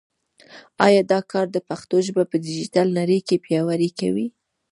[1.11, 4.27] دا کار د پښتو ژبه په ډیجیټل نړۍ کې پیاوړې کوي.